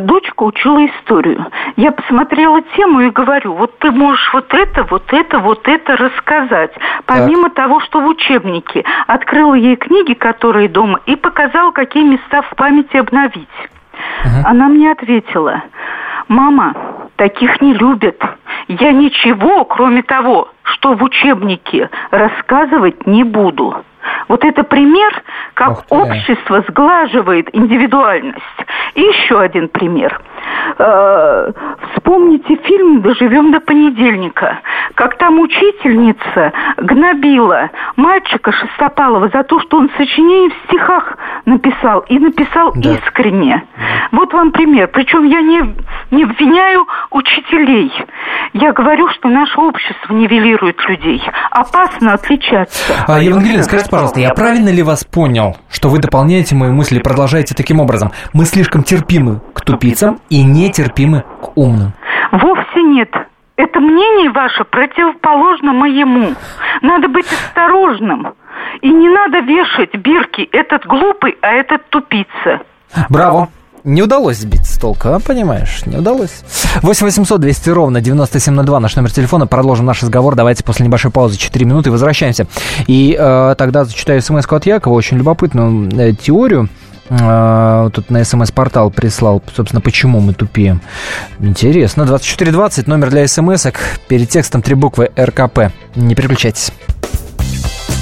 [0.04, 1.46] Дочка учила историю.
[1.76, 6.72] Я посмотрела тему и говорю, вот ты можешь вот это, вот это, вот это рассказать.
[7.04, 7.54] Помимо так.
[7.54, 8.84] того, что в учебнике.
[9.06, 13.48] Открыла ей книги, которые дома, и показала, какие места в памяти обновить.
[14.24, 14.46] Угу.
[14.46, 15.62] Она мне ответила,
[16.28, 16.74] мама,
[17.18, 18.22] таких не любят.
[18.68, 23.84] Я ничего, кроме того, что в учебнике рассказывать не буду.
[24.28, 25.22] Вот это пример,
[25.54, 28.42] как общество сглаживает индивидуальность.
[28.94, 30.20] И еще один пример.
[30.78, 31.52] Э,
[31.94, 34.60] вспомните фильм «Доживем до понедельника»,
[34.94, 42.18] как там учительница гнобила мальчика Шестопалова за то, что он сочинение в стихах написал, и
[42.18, 42.94] написал да.
[42.94, 43.64] искренне.
[44.12, 44.88] Вот вам пример.
[44.88, 45.74] Причем я не,
[46.10, 47.92] не обвиняю учителей.
[48.52, 51.22] Я говорю, что наше общество нивелирует людей.
[51.50, 52.94] Опасно отличаться.
[53.06, 57.02] А, Евангелина, скажите, пожалуйста, я правильно ли вас понял, что вы дополняете мои мысли и
[57.02, 58.12] продолжаете таким образом?
[58.32, 61.92] Мы слишком терпимы к тупицам и нетерпимы к умным.
[62.32, 63.10] Вовсе нет.
[63.56, 66.34] Это мнение ваше противоположно моему.
[66.82, 68.34] Надо быть осторожным.
[68.82, 72.60] И не надо вешать бирки этот глупый, а этот тупица.
[73.08, 73.48] Браво.
[73.84, 76.42] Не удалось сбить с толка, а, понимаешь, не удалось.
[76.82, 79.46] 8 800 200 ровно 9702 наш номер телефона.
[79.46, 80.34] Продолжим наш разговор.
[80.34, 82.46] Давайте после небольшой паузы 4 минуты возвращаемся.
[82.86, 86.68] И э, тогда зачитаю смс от Якова, очень любопытную э, теорию.
[87.10, 90.80] Э, тут на смс-портал прислал, собственно, почему мы тупеем.
[91.40, 92.04] Интересно.
[92.04, 93.74] 2420, номер для смс-ок.
[94.08, 95.70] Перед текстом три буквы РКП.
[95.94, 96.72] Не переключайтесь.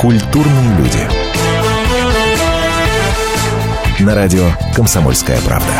[0.00, 1.00] Культурные люди.
[3.98, 4.44] На радио
[4.76, 5.72] «Комсомольская правда».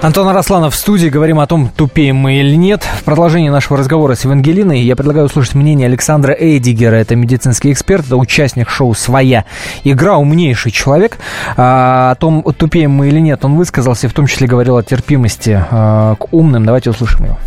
[0.00, 1.08] Антон Арасланов в студии.
[1.08, 2.82] Говорим о том, тупеем мы или нет.
[2.84, 6.96] В продолжении нашего разговора с Евангелиной я предлагаю услышать мнение Александра Эйдигера.
[6.96, 9.44] Это медицинский эксперт, это участник шоу «Своя
[9.84, 11.18] игра», умнейший человек.
[11.58, 15.62] А, о том, тупеем мы или нет, он высказался, в том числе говорил о терпимости
[15.70, 16.64] а, к умным.
[16.64, 17.38] Давайте услышим его.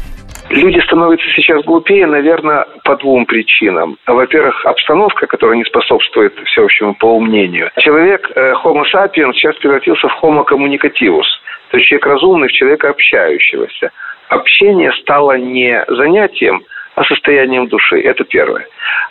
[0.50, 3.98] Люди становятся сейчас глупее, наверное, по двум причинам.
[4.08, 7.70] Во-первых, обстановка, которая не способствует всеобщему поумнению.
[7.78, 11.28] Человек, э, Homo sapiens, сейчас превратился в Homo communicativus,
[11.70, 13.92] то есть человек разумный в человека общающегося.
[14.30, 16.64] Общение стало не занятием,
[16.96, 18.02] а состоянием души.
[18.02, 18.66] Это первое.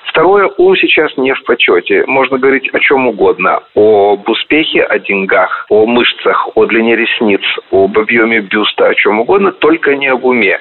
[0.07, 2.05] Второе, ум сейчас не в почете.
[2.07, 3.61] Можно говорить о чем угодно.
[3.77, 9.53] Об успехе, о деньгах, о мышцах, о длине ресниц, об объеме бюста, о чем угодно,
[9.53, 10.59] только не об уме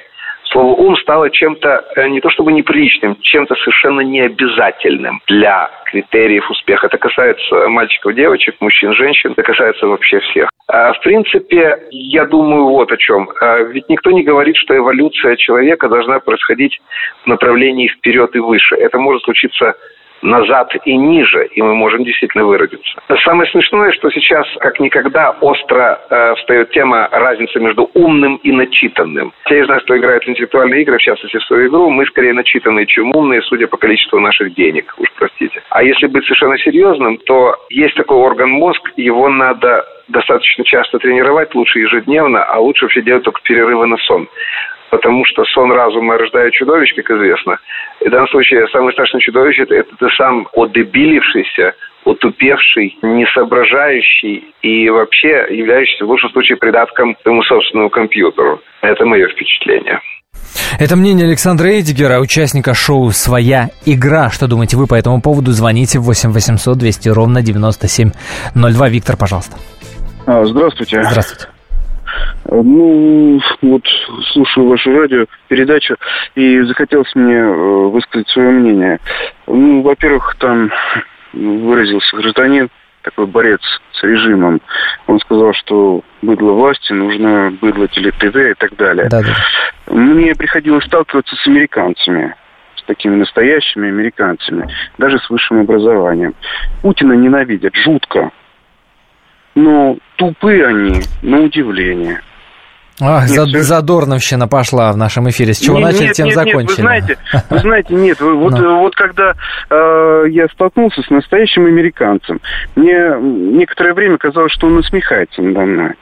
[0.51, 6.87] слово «ум» стало чем-то э, не то чтобы неприличным, чем-то совершенно необязательным для критериев успеха.
[6.87, 10.49] Это касается мальчиков, девочек, мужчин, женщин, это касается вообще всех.
[10.67, 13.29] А, в принципе, я думаю вот о чем.
[13.41, 16.79] А, ведь никто не говорит, что эволюция человека должна происходить
[17.23, 18.75] в направлении вперед и выше.
[18.75, 19.75] Это может случиться
[20.21, 22.99] назад и ниже, и мы можем действительно выродиться.
[23.23, 29.33] Самое смешное, что сейчас как никогда остро э, встает тема разницы между умным и начитанным.
[29.45, 32.33] Те из нас, кто играет в интеллектуальные игры, в частности в свою игру, мы скорее
[32.33, 35.61] начитанные, чем умные, судя по количеству наших денег, уж простите.
[35.69, 41.53] А если быть совершенно серьезным, то есть такой орган мозг, его надо достаточно часто тренировать,
[41.53, 44.27] лучше ежедневно, а лучше вообще делать только перерывы на сон
[44.89, 47.57] потому что сон разума рождает чудовищ, как известно.
[48.01, 51.73] И в данном случае самое страшное чудовище– это ты сам одебилившийся,
[52.05, 58.61] утупевший, несоображающий и вообще являющийся в лучшем случае придатком своему собственному компьютеру.
[58.81, 59.99] Это мое впечатление.
[60.79, 64.29] Это мнение Александра Эдигера, участника шоу «Своя игра».
[64.29, 65.51] Что думаете вы по этому поводу?
[65.51, 68.89] Звоните в 8 800 200 ровно 9702.
[68.89, 69.57] Виктор, пожалуйста.
[70.25, 71.03] А, здравствуйте.
[71.03, 71.56] Здравствуйте.
[72.49, 73.83] Ну, вот
[74.31, 75.95] слушаю вашу радио передачу,
[76.35, 78.99] и захотелось мне э, высказать свое мнение.
[79.47, 80.71] Ну, во-первых, там
[81.33, 82.69] выразился гражданин,
[83.01, 83.61] такой борец
[83.93, 84.61] с режимом.
[85.07, 89.07] Он сказал, что быдло власти нужно быдло теле-ТВ и так далее.
[89.09, 89.93] Да, да.
[89.93, 92.35] Мне приходилось сталкиваться с американцами,
[92.75, 96.33] с такими настоящими американцами, даже с высшим образованием.
[96.81, 98.31] Путина ненавидят жутко.
[99.55, 102.21] Но тупы они, на удивление.
[102.99, 105.53] Ах, нет, зад, задорновщина пошла в нашем эфире.
[105.53, 106.61] С чего нет, начали, нет, тем нет, закончили.
[106.61, 107.17] Нет, вы знаете,
[107.49, 108.79] вы знаете, нет, вы, вот, ну.
[108.79, 109.33] вот когда
[109.69, 112.41] э, я столкнулся с настоящим американцем,
[112.75, 115.93] мне некоторое время казалось, что он насмехается надо мной.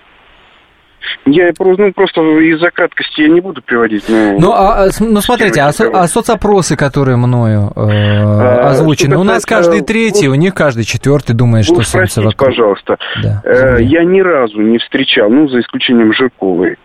[1.25, 4.05] Я ну, просто из-за краткости я не буду приводить.
[4.07, 9.23] Но, ну, а, а ну смотрите, а, а соцопросы, которые мною э, а, озвучены, у
[9.23, 12.47] нас каждый третий, у них каждый четвертый думает, что Солнце вокруг.
[12.47, 16.77] пожалуйста, да, э, я ни разу не встречал, ну, за исключением Жирковой,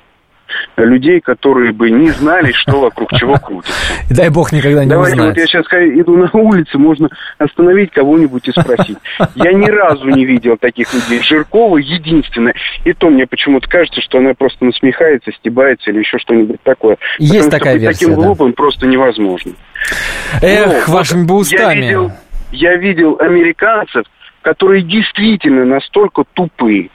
[0.77, 3.73] людей, которые бы не знали, что вокруг чего крутится.
[4.11, 5.29] Дай бог никогда не Давайте, узнать.
[5.31, 7.09] вот я сейчас иду на улице, можно
[7.39, 8.99] остановить кого-нибудь и спросить.
[9.35, 11.21] Я ни разу не видел таких людей.
[11.23, 12.55] Жиркова единственная.
[12.85, 16.97] И то мне почему-то кажется, что она просто насмехается, стебается или еще что-нибудь такое.
[17.19, 18.27] Есть Потому такая что версия, таким да.
[18.27, 19.53] глупым просто невозможно.
[20.43, 21.81] Эх, Но вашими бы Я устами.
[21.81, 22.13] видел,
[22.53, 24.05] я видел американцев,
[24.43, 26.91] которые действительно настолько тупые.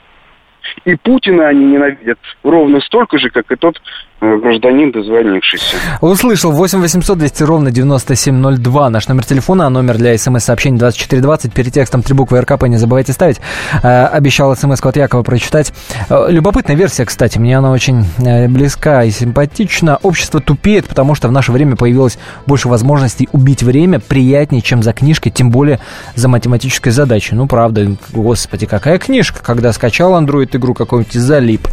[0.84, 3.80] И Путина они ненавидят ровно столько же, как и тот
[4.20, 5.76] гражданин, дозвонившийся.
[6.00, 6.52] Услышал.
[6.52, 8.90] 8 800 200 ровно 9702.
[8.90, 11.52] Наш номер телефона, а номер для смс-сообщений 2420.
[11.52, 13.40] Перед текстом три буквы РКП не забывайте ставить.
[13.82, 15.72] Э, обещал смс от Якова прочитать.
[16.08, 17.38] Э, любопытная версия, кстати.
[17.38, 19.98] Мне она очень э, близка и симпатична.
[20.02, 24.92] Общество тупеет, потому что в наше время появилось больше возможностей убить время приятнее, чем за
[24.92, 25.78] книжкой, тем более
[26.14, 27.34] за математической задачей.
[27.34, 31.68] Ну, правда, господи, какая книжка, когда скачал Android игру какую-нибудь и залип.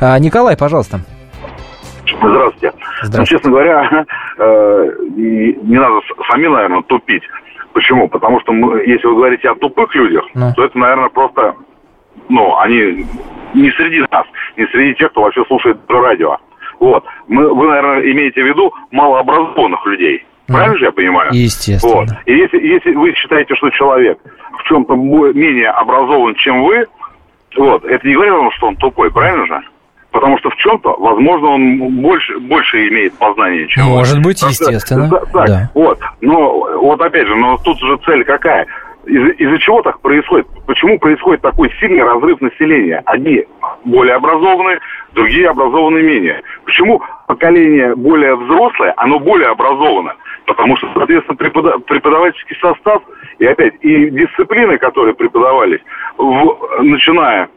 [0.00, 1.00] Николай, пожалуйста.
[2.20, 2.72] Здравствуйте.
[3.16, 4.04] Ну, честно говоря,
[4.38, 7.22] э, не надо с- самим, наверное, тупить.
[7.72, 8.08] Почему?
[8.08, 10.52] Потому что мы, если вы говорите о тупых людях, Ну.
[10.56, 11.54] то это, наверное, просто,
[12.28, 13.06] ну, они
[13.54, 16.36] не среди нас, не среди тех, кто вообще слушает радио.
[16.80, 17.04] Вот.
[17.28, 20.24] Мы, вы, наверное, имеете в виду малообразованных людей.
[20.46, 21.28] Правильно же я понимаю?
[21.32, 21.94] Естественно.
[21.94, 22.08] Вот.
[22.24, 24.18] И если, если вы считаете, что человек
[24.58, 26.86] в чем-то менее образован, чем вы,
[27.56, 29.60] вот, это не говорит том, что он тупой, правильно же?
[30.10, 33.84] Потому что в чем-то, возможно, он больше, больше имеет познания, чем.
[33.84, 35.08] Может быть, естественно.
[35.08, 35.70] да, так, Да.
[35.74, 35.98] вот.
[36.22, 38.66] Но вот опять же, но тут же цель какая?
[39.04, 40.46] Из- Из-за чего так происходит?
[40.66, 43.02] Почему происходит такой сильный разрыв населения?
[43.06, 43.44] Одни
[43.84, 44.78] более образованные,
[45.14, 46.42] другие образованные менее.
[46.64, 50.14] Почему поколение более взрослое, оно более образовано?
[50.46, 53.02] Потому что, соответственно, препода- преподавательский состав
[53.38, 55.80] и опять и дисциплины, которые преподавались,
[56.16, 57.48] в- начиная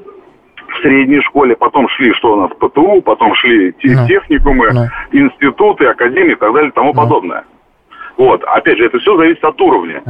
[0.81, 4.07] в средней школе, потом шли, что у нас, ПТУ, потом шли Ну.
[4.07, 4.67] техникумы,
[5.11, 7.43] институты, академии и так далее и тому подобное.
[8.17, 10.01] Вот, опять же, это все зависит от уровня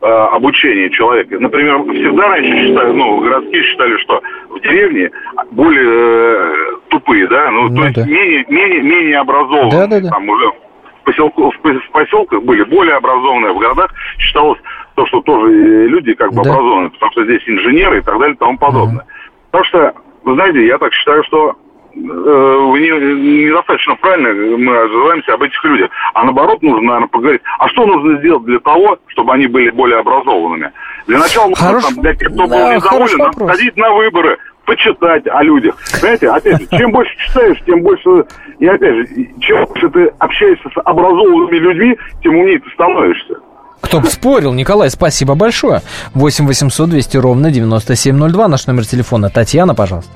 [0.00, 1.38] э, обучения человека.
[1.38, 5.10] Например, всегда раньше считали, ну, городские считали, что в деревне
[5.50, 6.54] более э,
[6.88, 9.70] тупые, да, ну, то есть менее, менее, менее образованные.
[10.10, 14.58] Там уже в, поселку- в в поселках были более образованные, в городах считалось
[14.94, 18.34] то, что тоже э, люди как бы образованные, потому что здесь инженеры и так далее
[18.34, 19.04] и тому подобное.
[19.50, 19.92] Так что,
[20.24, 25.62] вы знаете, я так считаю, что э, вы не- недостаточно правильно мы отзываемся об этих
[25.64, 25.90] людях.
[26.14, 29.98] А наоборот, нужно, наверное, поговорить, а что нужно сделать для того, чтобы они были более
[29.98, 30.70] образованными?
[31.06, 33.50] Для начала, нужно, Хорош- там, для тех, кто был Да, недоволен, хороший надо вопрос.
[33.56, 35.74] ходить на выборы, почитать о людях.
[36.00, 38.24] Понимаете, опять же, чем больше читаешь, тем больше...
[38.60, 39.06] И опять же,
[39.40, 43.34] чем больше ты общаешься с образованными людьми, тем умнее ты становишься.
[43.80, 45.80] Кто бы спорил, Николай, спасибо большое.
[46.14, 49.30] 8 800 200 ровно 9702, наш номер телефона.
[49.30, 50.12] Татьяна, пожалуйста.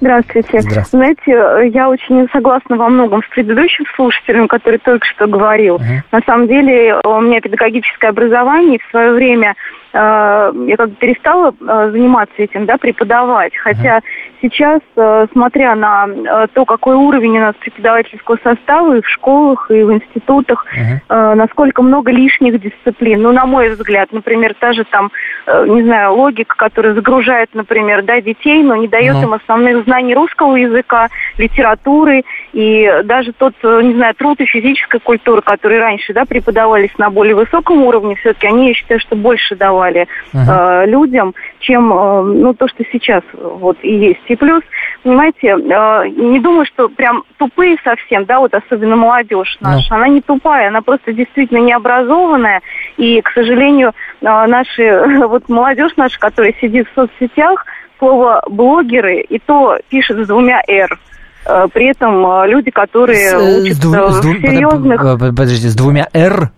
[0.00, 0.62] Здравствуйте.
[0.90, 5.78] Знаете, я очень согласна во многом с предыдущим слушателем, который только что говорил.
[6.10, 9.54] На самом деле, у меня педагогическое образование, и в свое время
[9.92, 13.54] э, я как бы перестала э, заниматься этим, да, преподавать.
[13.56, 14.00] Хотя
[14.40, 19.70] сейчас, э, смотря на э, то, какой уровень у нас преподавательского состава и в школах,
[19.70, 20.66] и в институтах,
[21.08, 23.22] э, насколько много лишних дисциплин.
[23.22, 25.10] Ну, на мой взгляд, например, та же там,
[25.46, 29.22] не знаю, логика, которая загружает, например, да, детей, но не дает Ну.
[29.22, 35.00] им основных знаний русского языка, литературы и даже тот, э, не знаю, труд и физическая
[35.00, 39.56] культура, которые раньше, да, преподавались на более высоком уровне, все-таки они, я считаю, что больше
[39.56, 44.20] давали э, людям, чем, э, ну, то, что сейчас вот и есть.
[44.26, 44.62] И плюс,
[45.02, 50.20] понимаете, э, не думаю, что прям тупые совсем, да, вот особенно молодежь наша, она не
[50.20, 52.60] тупая, она просто действительно необразованная,
[52.96, 57.64] и, к сожалению, э, наши, вот молодежь наша, которая сидит в соцсетях,
[58.00, 60.98] слово блогеры, и то пишет с двумя «р».
[61.46, 65.00] Э, При этом э, люди, которые С, э, учатся с в серьезных...
[65.00, 66.50] под- под- Подождите, с двумя «р»?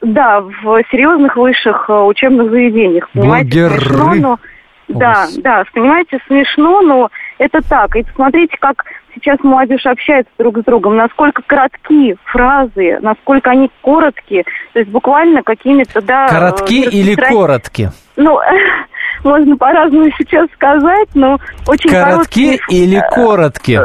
[0.00, 3.10] Да, в серьезных высших учебных заведениях.
[3.10, 3.80] Понимаете, Блогеры.
[3.80, 4.38] смешно, но...
[4.88, 7.94] Да, да, понимаете, смешно, но это так.
[7.96, 14.44] И посмотрите, как сейчас молодежь общается друг с другом, насколько коротки фразы, насколько они короткие,
[14.72, 16.28] то есть буквально какими-то, да...
[16.28, 17.90] Коротки или распростран- коротки?
[18.16, 18.40] Ну,
[19.24, 22.58] можно по-разному сейчас сказать, но очень Коротки короткие...
[22.68, 23.80] или э, коротки?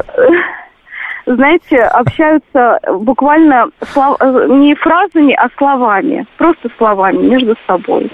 [1.26, 8.12] знаете, общаются буквально слов- э, не фразами, а словами, просто словами между собой.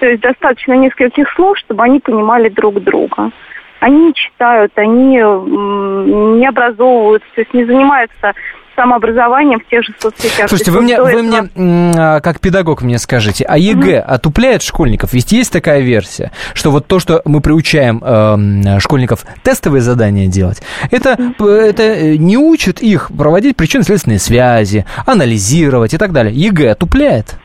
[0.00, 3.30] То есть достаточно нескольких слов, чтобы они понимали друг друга.
[3.80, 8.32] Они не читают, они не образовываются, то есть не занимаются
[8.78, 10.48] самообразованием в тех же соцсетях.
[10.48, 11.48] Слушайте, вы мне, вы мне
[11.98, 14.12] а, как педагог мне скажите, а ЕГЭ угу.
[14.14, 15.12] отупляет школьников?
[15.12, 20.62] Ведь есть такая версия, что вот то, что мы приучаем э, школьников тестовые задания делать,
[20.90, 26.32] это, это не учит их проводить причинно-следственные связи, анализировать и так далее.
[26.34, 27.36] ЕГЭ отупляет?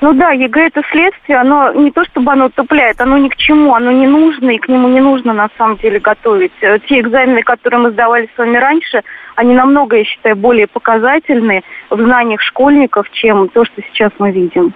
[0.00, 3.74] Ну да, ЕГЭ это следствие, оно не то чтобы оно отупляет, оно ни к чему,
[3.74, 6.52] оно не нужно, и к нему не нужно на самом деле готовить.
[6.62, 9.02] Э, те экзамены, которые мы сдавали с вами раньше,
[9.36, 14.72] они намного, я считаю, более показательны в знаниях школьников, чем то, что сейчас мы видим.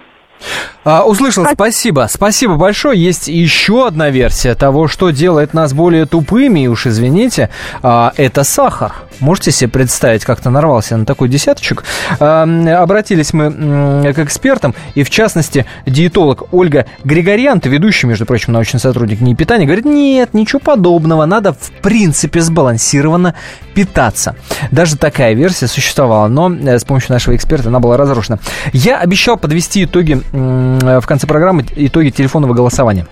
[0.85, 2.07] А, услышал, спасибо.
[2.09, 3.01] Спасибо большое.
[3.01, 7.49] Есть еще одна версия того, что делает нас более тупыми, и уж извините,
[7.81, 8.93] а, это сахар.
[9.19, 11.83] Можете себе представить, как-то нарвался на такой десяточек.
[12.19, 12.43] А,
[12.79, 19.21] обратились мы к экспертам, и в частности, диетолог Ольга Григорьян, ведущий, между прочим, научный сотрудник
[19.21, 23.33] НИИ питания, говорит, нет, ничего подобного, надо в принципе сбалансированно
[23.73, 24.35] питаться.
[24.69, 28.39] Даже такая версия существовала, но э, с помощью нашего эксперта она была разрушена.
[28.71, 33.07] Я обещал подвести итоги в конце программы итоги телефонного голосования.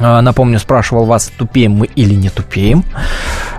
[0.00, 2.84] А, напомню, спрашивал вас, тупеем мы или не тупеем.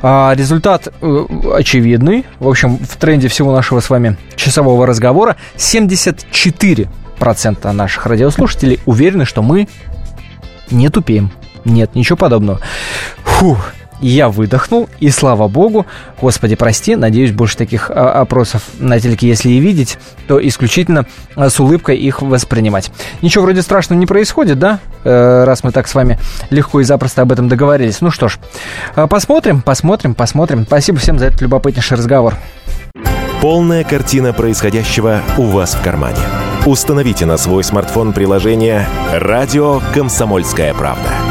[0.02, 2.26] А, результат э, очевидный.
[2.40, 9.44] В общем, в тренде всего нашего с вами часового разговора 74% наших радиослушателей уверены, что
[9.44, 9.68] мы
[10.72, 11.32] не тупеем.
[11.64, 12.60] Нет, ничего подобного.
[13.24, 15.86] Фух, я выдохнул, и слава богу,
[16.20, 19.98] господи, прости, надеюсь, больше таких а, опросов на телеке, если и видеть,
[20.28, 22.92] то исключительно а, с улыбкой их воспринимать.
[23.22, 24.80] Ничего вроде страшного не происходит, да?
[25.04, 28.02] Э, раз мы так с вами легко и запросто об этом договорились.
[28.02, 28.40] Ну что ж,
[28.96, 30.66] а, посмотрим, посмотрим, посмотрим.
[30.66, 32.36] Спасибо всем за этот любопытнейший разговор.
[33.42, 36.20] Полная картина происходящего у вас в кармане.
[36.66, 41.31] Установите на свой смартфон приложение «Радио Комсомольская правда».